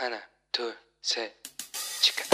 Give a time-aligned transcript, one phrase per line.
[0.00, 0.18] 하나,
[0.50, 1.30] 둘, 셋,
[2.00, 2.24] 치카.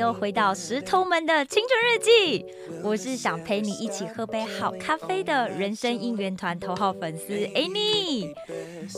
[0.00, 2.46] 又回到石头们的青春日记。
[2.82, 8.32] 我是想陪你一起喝杯好咖啡的人生应援团头号粉丝 Annie。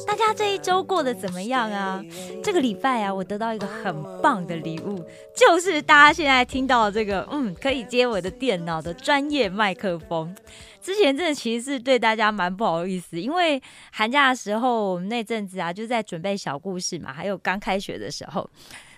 [0.07, 2.01] 大家这一周过得怎么样啊？
[2.45, 10.32] 这个礼拜啊，我得到一个很棒的礼物，就是大家现在听到这个，嗯，可以接我的电脑的专业麦克风。
[10.80, 13.60] 之前真的其实是对大家蛮不好意思，因为
[13.91, 18.48] 寒假的时候，我们那阵子啊就在准备小故事嘛，还有刚开学的时候，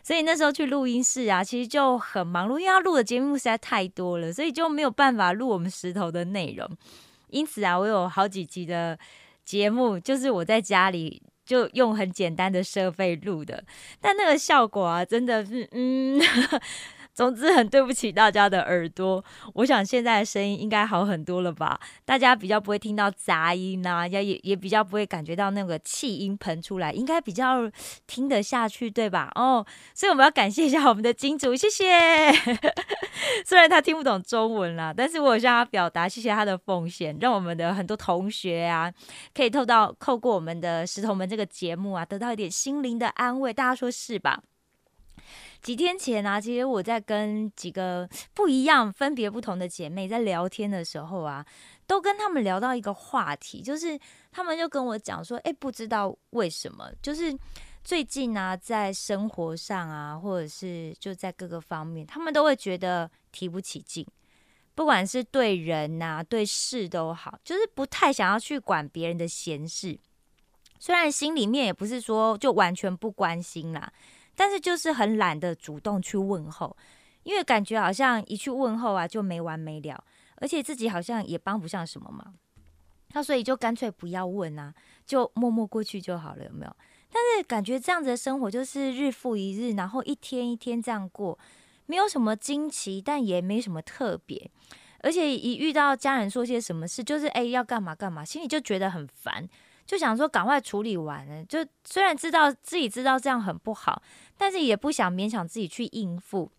[0.05, 6.69] 所以那时候去录音室啊，其实就很忙碌，因为要录的节目实在太多了，所以就没有办法录我们石头的内容。
[7.31, 8.99] 因此啊，我有好几集的
[9.45, 13.65] 节目，就是我在家里就用很简单的设备录的，
[13.99, 16.21] 但那个效果啊，真的是嗯。
[17.15, 19.25] 总之，很对不起大家的耳朵。
[19.55, 21.79] 我想现在的声音应该好很多了吧？
[22.05, 27.71] 大家比较不会听到杂音啊，也也也比较不会感觉到那个气音喷出来，应该比较
[28.07, 29.31] 听得下去，对吧？
[29.37, 32.33] 哦，所以我们要感谢一下我们的金主，谢谢。
[33.47, 38.93] 虽然他听不懂中文啦，但是我有向他表达谢谢他的奉献，让我们的很多同学啊，
[39.33, 43.53] 可以透到透过我们的石头们这个节目啊，得到一点心灵的安慰。
[43.53, 44.43] 大家说是吧？
[45.65, 51.43] 几天前啊，其实我在跟几个不一样、分别不同的姐妹在聊天的时候啊，
[51.87, 53.99] 都跟他们聊到一个话题，就是
[54.31, 57.35] 他们就跟我讲说，哎，不知道为什么，就是
[57.83, 64.07] 最近啊，在生活上啊，或者是就在各个方面，他们都会觉得提不起劲，
[64.75, 69.99] 不管是对人呐、对事都好，就是不太想要去管别人的闲事。
[70.79, 73.91] 虽然心里面也不是说就完全不关心啦。
[74.37, 76.77] 但是就是很懒得主动去问候，
[77.23, 80.05] 因为感觉好像一去问候啊就没完没了，
[80.37, 82.35] 而且自己好像也帮不上什么忙，
[83.13, 84.75] 那所以就干脆不要问啊，
[85.07, 86.77] 就默默过去就好了，有没有？
[87.11, 91.39] 但是感觉这样子的生活就是日复一日，然后一天一天这样过，
[91.87, 94.51] 没有什么惊奇，但也没什么特别，
[94.99, 99.49] 而且一遇到家人说些什么事，就是哎要干嘛干嘛，心里就觉得很烦。
[99.87, 104.03] 就想说赶快处理完了，就虽然知道自己知道这样很不好，
[104.37, 106.51] 但是也不想勉强自己去应付。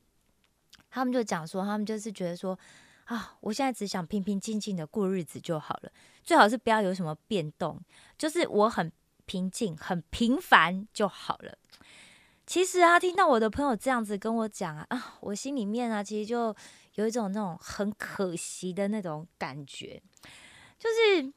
[0.90, 2.58] 他们就讲说，他们就是觉得说，
[3.06, 5.92] 啊，我现在只想平平静静的过日子就好了，
[6.24, 7.80] 最好是不要有什么变动，
[8.18, 8.92] 就是我很
[9.26, 11.58] 平静、很平凡就好了。
[12.46, 16.56] 其实啊，听到我的朋友这样子跟我讲啊，啊，我心里面啊，其实就
[16.96, 20.02] 有一种那种很可惜的那种感觉，
[20.78, 21.34] 就是。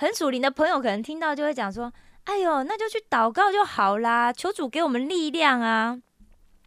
[0.00, 1.92] 很属灵的朋友可能听到就会讲说
[2.28, 5.98] ：“哎呦，那就去祷告就好啦，求主给我们力量啊！”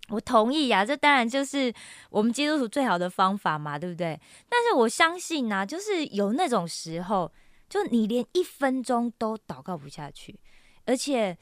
[0.09, 1.71] 我同意呀，这当然就是
[2.09, 4.19] 我们基督徒最好的方法嘛，对不对？
[4.49, 7.31] 但是我相信呢，就是有那种时候，
[7.69, 10.39] 就你连一分钟都祷告不下去，
[10.85, 11.37] 而且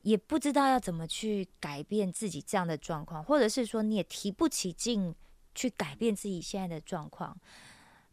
[0.00, 5.14] 也不知道要怎么去改变自己这样的状况，或者是说你也提不起劲
[5.54, 7.36] 去改变自己现在的状况，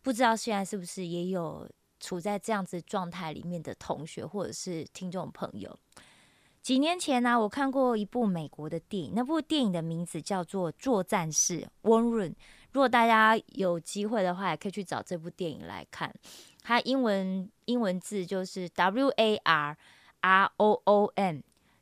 [0.01, 1.65] 不知道现在是不是也有？
[2.05, 5.75] 处在这样子状态里面的同学或者是听众朋友，
[6.61, 12.35] 几年前呢，我看过一部美国的电影，那部电影的名字叫做《作战士》（War Room）。
[12.73, 16.13] 如果大家有机会的话，也可以去找这部电影来看。
[16.61, 19.77] 它英文英文字就是 W A R
[20.21, 21.39] R O O M，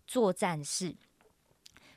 [0.07, 0.95] 作战士。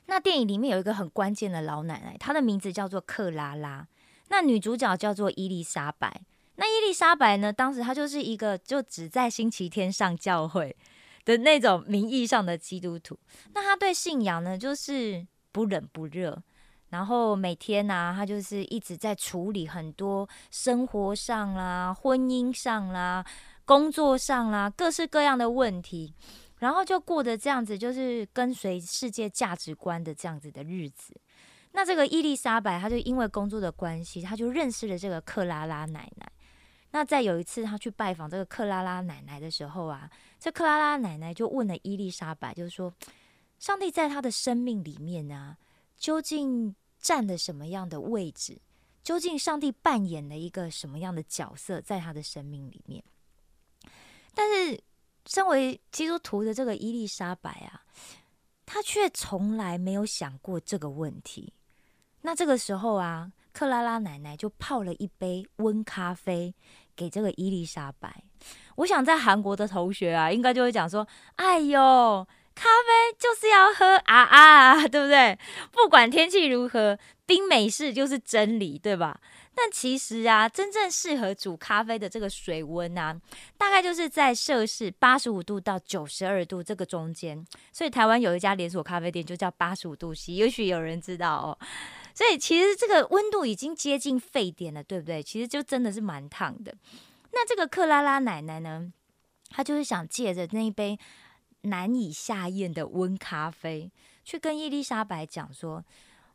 [0.07, 3.87] 那电影里面有一个很关键的老奶奶，她的名字叫做克拉拉。
[4.29, 6.21] 那女主角叫做伊丽莎白。
[6.59, 7.53] 那伊丽莎白呢？
[7.53, 10.75] 当时她就是一个就只在星期天上教会
[11.23, 13.17] 的那种名义上的基督徒。
[13.53, 16.41] 那她对信仰呢，就是不冷不热。
[16.89, 23.23] 然后每天呢，她就是一直在处理很多生活上啦、婚姻上啦、
[23.65, 26.13] 工作上啦各式各样的问题。
[26.59, 31.13] 然后就过得这样子，就是跟随世界价值观的这样子的日子。
[31.73, 36.31] 那这个伊丽莎白，她就因为工作的关系，她就认识了这个克拉拉奶奶。
[36.97, 40.09] 那在有一次他去拜访这个克拉拉奶奶的时候啊，
[40.39, 42.91] 这克拉拉奶奶就问了伊丽莎白，就是说，
[43.59, 45.55] 上帝在他的生命里面呢，
[45.95, 48.59] 究竟占了什么样的位置？
[49.03, 53.03] 究竟上帝扮演了一个什么样的角色在他的生命里面？
[54.33, 54.81] 但是，
[55.27, 57.85] 身为基督徒的这个伊丽莎白啊，
[58.65, 61.53] 她却从来没有想过这个问题。
[62.21, 63.31] 那这个时候啊。
[63.57, 66.53] 克拉拉奶奶就泡了一杯温咖啡
[66.95, 68.23] 给这个伊丽莎白，
[68.75, 71.07] 我想在韩国的同学啊，应该就会讲说
[71.37, 75.39] ：“哎呦，咖啡就是要喝啊啊，对不对？
[75.71, 79.19] 不管天气如何，冰美式就是真理，对吧？”
[79.55, 83.19] 但其实啊，真正适合煮咖啡的这个水温啊，
[83.57, 87.43] 大概就是在摄氏八十五度到九十二度这个中间。
[87.73, 91.57] 所以台湾有一家连锁咖啡店就叫八十五度 C，也许有人知道哦。
[92.17, 95.21] 所以其实这个温度已经接近沸点了，对不对？
[95.21, 96.75] 其实就真的是蛮烫的。
[97.31, 98.91] 那这个克拉拉奶奶呢，
[99.51, 100.97] 她就是想借着那一杯
[101.61, 103.91] 难以下咽的温咖啡，
[104.25, 105.85] 去跟伊丽莎白讲说，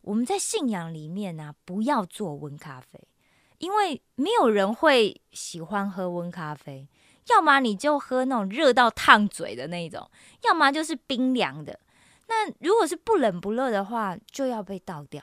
[0.02, 3.00] 我们在信仰里面呢，不要做温咖啡。
[3.58, 6.86] 因为没有人会喜欢喝温咖啡，
[7.26, 10.08] 要么你就喝那种热到烫嘴的那种，
[10.44, 11.80] 要么就是冰凉的。
[12.28, 15.20] 那如果是不冷不热的话，就要被倒掉。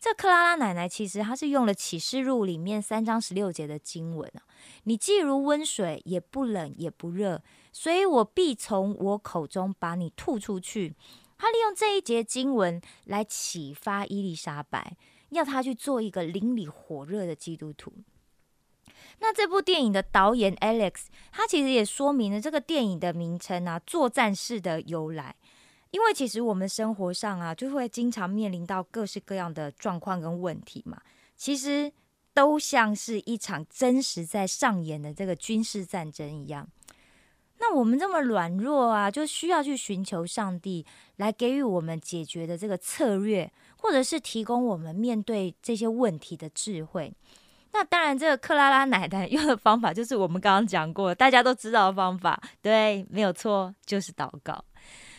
[0.00, 4.42] 这克拉拉奶奶其实她是用了启示录里面三章十六节的经文啊，
[4.84, 7.42] 你既如温水，也不冷也不热，
[7.72, 10.94] 所以我必从我口中把你吐出去。
[11.36, 14.96] 他利用这一节经文来启发伊丽莎白。
[15.30, 17.92] 要她去做一个邻里火热的基督徒。
[19.18, 25.36] 那这部电影的导演 Alex，他其实也说明了这个电影的名称啊“作战式”的由来。
[25.90, 31.00] 因为其实我们生活上啊，就会经常面临到各式各样的状况跟问题嘛，
[31.36, 31.92] 其实
[32.32, 36.68] 都像是一场真实在上演的这个军事战争一样。
[37.60, 40.86] 那我们这么软弱啊，就需要去寻求上帝
[41.16, 43.50] 来给予我们解决的这个策略。
[43.80, 47.14] 或者是提供我们面对这些问题的智慧。
[47.72, 54.64] 那当然，这个克拉拉奶奶 用的方法就是我们刚刚讲过，大家都知道的方法，对，没有错，就是祷告。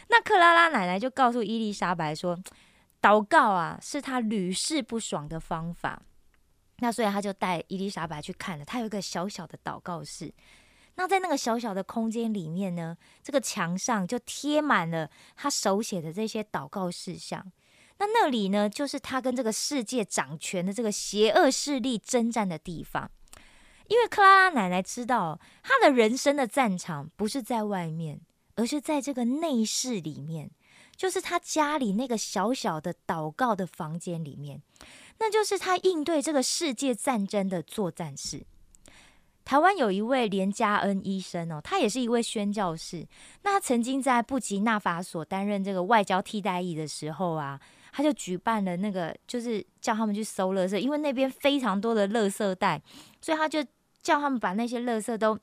[0.09, 2.37] 那克拉拉奶奶就告诉伊丽莎白说，
[3.01, 6.01] 祷告啊，是她屡试不爽的方法。
[6.81, 10.33] 那所以他就带伊丽莎白去看了，他有一个小小的祷告室。
[10.95, 17.51] 那在那个小小的空间里面呢，这个墙上就贴满了他手写的这些祷告事项。
[17.97, 23.11] 那那里呢，就是他跟这个世界掌权的这个邪恶势力征战的地方。
[23.87, 28.21] 因为克拉拉奶奶知道，她的人生的战场不是在外面，
[28.59, 30.51] 而是在这个内室里面，
[30.95, 34.61] 就是他家里那个小小的祷告的房间里面，
[35.19, 38.45] 那就是他应对这个世界战争的作战室。
[39.45, 43.07] 台湾有一位连家恩医生哦，他也是一位宣教士。
[43.43, 47.59] 那他曾经在布吉纳法所担任这个外交替代役的时候啊。
[47.91, 52.79] 他就举办了那个，就是叫他们去收垃圾，因为那边非常多的垃圾袋，
[53.19, 53.65] 所以他就
[54.03, 55.37] 叫他们把那些垃圾都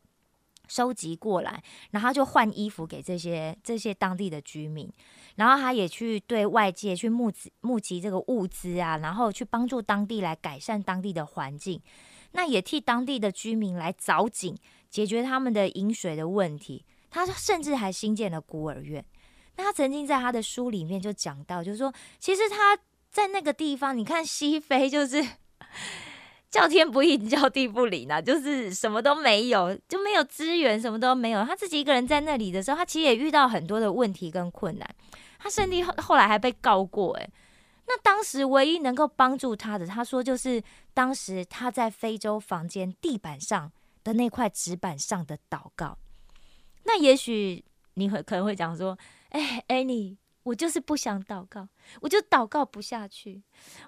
[0.67, 4.91] 收集过来，然后就换衣服给这些这些当地的居民，
[5.37, 11.81] 然后他也去对外界去募集募集这个物资啊，然后去帮助当地来改善当地的环境，
[12.33, 14.57] 那也替当地的居民来凿井，
[14.91, 16.85] 解决他们的饮水的问题。
[17.09, 19.03] 他甚至还新建了孤儿院。
[19.57, 22.77] 那他曾经在他的书里面就讲到，就是说，其实他
[23.11, 25.25] 在那个地方，你看西非就是
[26.57, 31.45] 叫天不应，叫地不灵啊，就是什么都没有，就没有资源，什么都没有。
[31.45, 34.89] 他自己一个人在那里的时候，他其实也遇到很多的问题跟困难。
[35.39, 37.31] 他甚至后后来还被告过，诶，
[37.87, 40.63] 那当时唯一能够帮助他的，他说就是
[40.95, 43.71] 当时他在非洲房间地板上
[44.03, 45.99] 的那块纸板上的祷告。
[46.85, 47.63] 那也许
[47.95, 48.99] 你会可能会讲说。
[49.31, 51.69] 哎，Annie，我就是不想祷告，
[52.01, 53.43] 我就祷告不下去。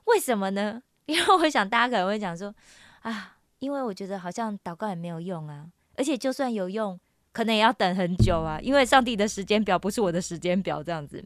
[0.04, 0.82] 为什么呢？
[1.08, 2.54] 因为我想大家可能会讲说，
[3.00, 5.64] 啊，因为我觉得好像祷告也没有用啊，
[5.96, 7.00] 而且就算有用，
[7.32, 11.24] 可能也要等很久啊，因为上帝的时间表不是我的时间表，这样子。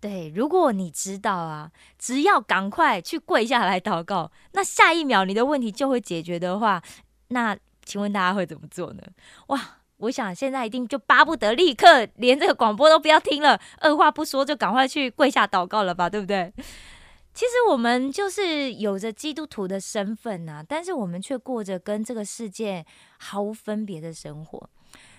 [0.00, 6.82] 对，如果你知道啊，只要赶快去跪下来祷告，那下一秒你的问题就会解决的话，
[7.28, 9.02] 那请问大家会怎么做呢？
[9.48, 9.74] 哇！
[9.98, 16.52] 我想现在一定就巴不得立刻连这个广播都不要听了，二话不说就赶快去跪下祷告了吧，对不对？
[17.38, 22.84] 其实我们就是有着基督徒的身份呐，但是我们却过着跟这个世界
[23.16, 24.68] 毫无分别的生活。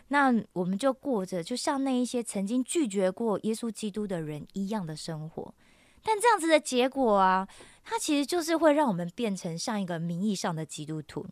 [0.10, 5.56] 那我们就过着就像那一些曾经拒绝过耶稣基督的人一样的生活。
[6.04, 7.48] 但这样子的结果啊，
[7.86, 11.26] 它其实就是会让我们变成像一个名义上的基督徒，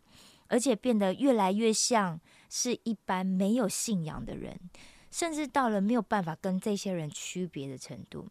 [0.46, 2.18] 而且变得越来越像。
[2.48, 4.58] 是一般没有信仰的人，
[5.10, 8.26] 甚至到了没有办法跟这些人区别的程度。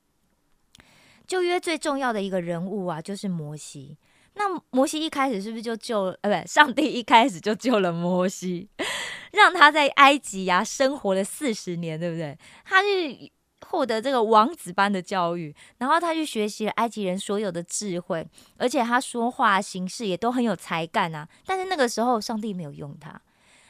[1.27, 3.97] 旧约最重要的一个人物啊，就是摩西。
[4.35, 6.15] 那摩西一开始是不是就救？
[6.21, 8.69] 呃，不，上帝一开始就救了摩西，
[9.33, 12.37] 让他在埃及呀生活了四十年，对不对？
[12.63, 13.31] 他去
[13.65, 18.25] 获得这个王子般的教育，然后他去学习了埃及人所有的智慧，
[18.57, 21.27] 而且他说话行事也都很有才干啊。
[21.45, 23.19] 但是那个时候，上帝没有用他。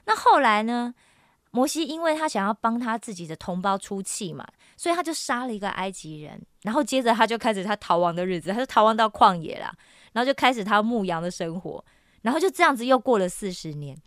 [0.05, 0.93] 那后来呢？
[1.51, 4.45] 摩西因为他想要帮他自己的同胞出气嘛，
[4.75, 9.73] 所以他就杀了一个埃及人，然后接着他就开始他逃亡的日子，他就逃亡到旷野了，
[10.11, 11.85] 然后就开始他牧羊的生活，
[12.23, 13.97] 然后就这样子又过了四十年。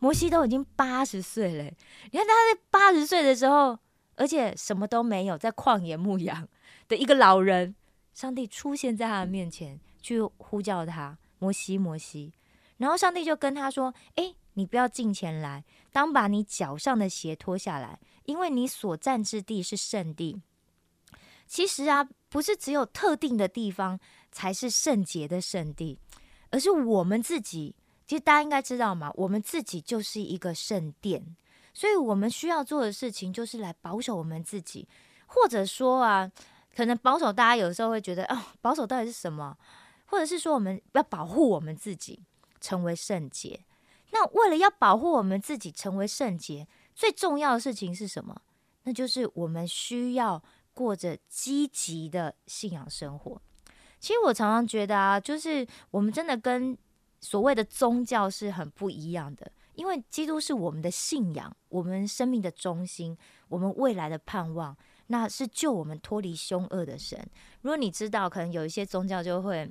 [0.00, 3.78] 摩西都已经八十岁了，你看他在八十岁的时候，
[4.16, 6.48] 而且什么都没有，在旷野牧羊
[6.88, 7.76] 的一个老人，
[8.12, 12.32] 上帝出现在他的面前，去呼叫他摩西，摩西，
[12.78, 20.42] 然后上帝就跟他说：“哎，你不要近前来，当把你脚上的鞋脱下来，因为你所站之地是圣地。
[21.48, 23.98] 其实啊，不是只有特定的地方
[24.30, 25.98] 才是圣洁的圣地，
[26.50, 27.74] 而是我们自己。”
[28.06, 31.36] 其实大家应该知道嘛，我们自己就是一个圣殿，
[31.74, 34.88] 所以我们需要做的事情就是来保守我们自己，
[35.26, 36.30] 或者说啊，
[36.74, 39.54] 可能保守大家有时候会觉得哦，保守到底是什么？
[40.06, 42.22] 或者是说我们要保护我们自己
[42.62, 43.60] 成为圣洁。
[44.10, 48.40] 那为了要保护我们自己成为圣洁，最重要的事情是什么？
[48.84, 50.42] 那就是我们需要
[50.78, 53.42] 过着积极的信仰生活。
[53.98, 56.78] 其实我常常觉得啊，就是我们真的跟
[57.20, 63.18] 所谓的宗教是很不一样的，因为基督是我们的信仰，我们生命的中心，
[63.48, 64.76] 我们未来的盼望，
[65.08, 67.18] 那是救我们脱离凶恶的神。
[67.62, 69.68] 如果你知道，可能有一些宗教就会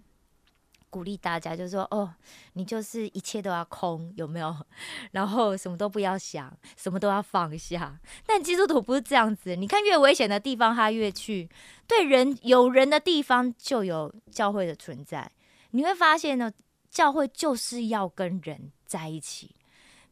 [0.98, 2.12] 鼓励大家，就说：“哦，
[2.54, 4.56] 你就是一切都要空，有没有？
[5.14, 11.48] 然后什么都不要想，什么都要放下。”但基督徒不是这样子，你看，越危险的地方他越去，
[11.88, 15.32] 对人有人的地方就有教会的存在。
[15.72, 16.52] 你会发现呢。
[16.90, 19.54] 教会就是要跟人在一起，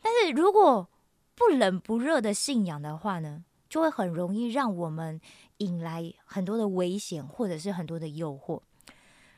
[0.01, 0.88] 但是如果
[1.34, 5.20] 不冷不热的信仰的话呢，就会很容易让我们
[5.58, 8.62] 引来很多的危险，或者是很多的诱惑。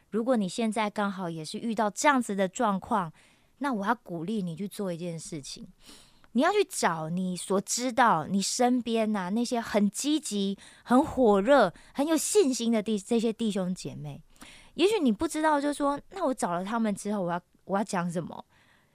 [0.10, 3.12] 如果你现在刚好也是遇到这样子的状况，
[3.58, 5.68] 那我要鼓励你去做一件事情，
[6.32, 14.22] 你要去找你所知道你身边呐那些很积极、很火热、很有信心的弟这些弟兄姐妹。
[14.76, 18.46] 也许你不知道，就是说，那我找了他们之后，我要我要讲什么？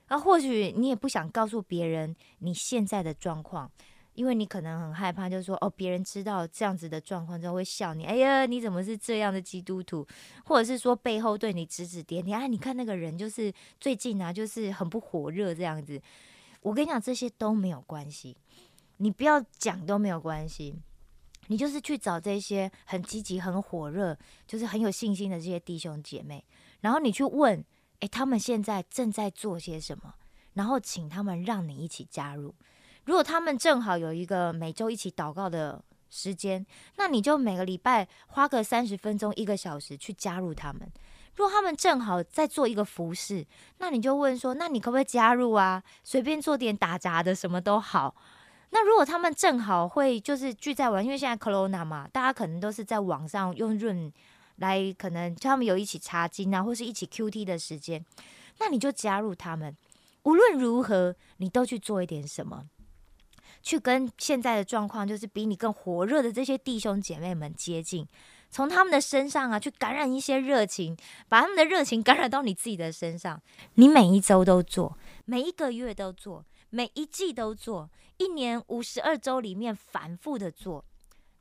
[0.09, 3.71] 那或许你也不想告诉别人你现在的状况，
[4.15, 10.07] 因为你可能很害怕，就是说，哦，别人知道这样子的状况之后会笑你，哎呀，你怎么是这样的基督徒？
[10.45, 16.01] 或者是说背后对你指指点点，哎，你看那个人就是最近啊，就是很不火热这样子。
[16.61, 18.37] 我跟你讲，这些都没有关系，
[18.99, 20.75] 你不要讲都没有关系。
[21.49, 24.17] 你就是去找这些很积极、很火热，
[24.47, 26.45] 就是很有信心的这些弟兄姐妹，
[26.83, 27.63] 然后你去问，
[27.99, 30.15] 诶，他们现在正在做些什么？
[30.53, 32.55] 然后请他们让你一起加入。
[33.05, 36.65] 如果他们正好有一个每周一起祷告的时间，
[36.97, 40.83] 那你就每个礼拜花个三十分钟、一个小时去加入他们。
[41.35, 43.45] 如果他们正好在做一个服饰，
[43.79, 45.83] 那你就问说，那你可不可以加入啊？
[46.05, 48.15] 随便做点打杂的，什么都好。
[48.71, 54.13] 那如果他们正好会就是聚在玩，因为现在 Corona 嘛，大家可能都是在网上用润
[54.57, 58.05] 来，可能他们有一起查经啊，或是一起 QT 的时间，
[58.59, 59.75] 那你就加入他们。
[60.25, 62.65] 无论如何，你都去做一点什么，
[63.63, 68.07] 去跟现在的状况，就是比你更火热的这些弟兄姐妹们接近，
[68.51, 70.97] 从他们的身上啊，去感染一些热情，
[71.29, 73.41] 把他们的热情感染到你自己的身上。
[73.75, 76.45] 你每一周都做，每一个月都做。
[76.75, 80.83] 每一季都做，一年五十二周里面反复的做，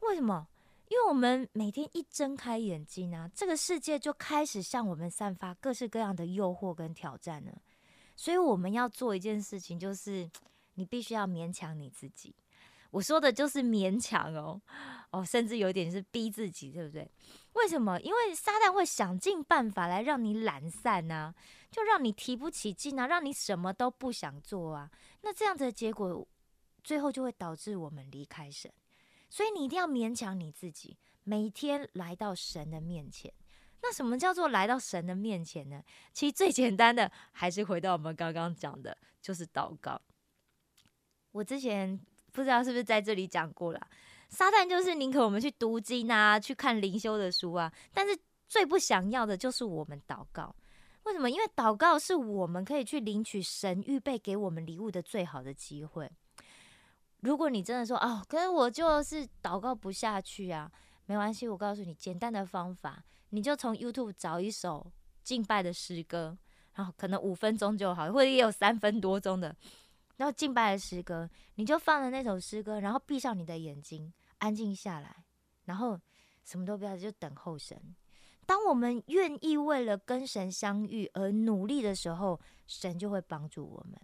[0.01, 0.46] 为什么？
[0.90, 7.54] 因为我们每天一睁开眼睛啊，这个世界就开始向我们散发各式各样的诱惑跟挑战了。
[8.18, 10.30] 所以我们要做一件事情，就是
[10.75, 12.36] 你必须要勉强你自己。
[12.92, 14.62] 我说的就是勉强哦，
[15.12, 17.10] 哦，甚至有点是逼自己，对不对？
[17.54, 17.98] 为什么？
[18.01, 21.34] 因为撒旦会想尽办法来让你懒散呐，
[21.72, 24.92] 就让你提不起劲啊，让你什么都不想做啊。
[25.22, 26.28] 那这样子的结果，
[26.84, 28.70] 最后就会导致我们离开神。
[29.30, 33.32] 所以你一定要勉强你自己，每天来到神的面前。
[33.82, 35.82] 那什么叫做来到神的面前呢？
[36.12, 40.01] 其实最简单的，还是回到我们刚刚讲的，就是祷告。
[41.32, 42.00] 我之前
[42.32, 43.88] 不知道是不是在这里讲过了。
[44.30, 50.56] 撒旦就是宁可我们去读经啊，去看灵修的书啊，但是最不想要的就是我们祷告。
[51.04, 51.30] 为什么？
[51.30, 56.10] 因为祷告是我们可以去领取神预备给我们礼物的最好的机会。
[57.22, 60.72] 如果你真的说哦，可是我就是祷告不下去啊，
[61.08, 64.92] 没关系，我告诉你简单的方法，你就从 YouTube 找一首
[65.24, 66.38] 敬拜的诗歌，
[66.76, 69.56] 然后可能五分钟就好，或者也有三分多钟的，
[70.22, 75.25] 然后敬拜的诗歌你就放了那首诗歌然后闭上你的眼睛安静下来
[75.66, 76.00] 然后
[76.44, 77.96] 什么都不要就等候神。
[78.46, 84.00] 当我们愿意为了跟神相遇而努力的时候神就会帮助我们。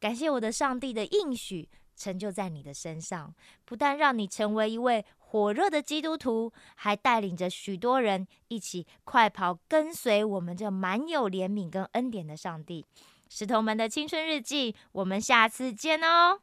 [0.00, 3.32] 感谢我的上帝的应许成就在你的身上
[3.64, 12.84] 不但让你成为一位火热的基督徒还带领着许多人一起快跑跟随我们这满有怜悯跟恩典的上帝。
[13.28, 16.40] 石头们的青春日记我们下次见哦。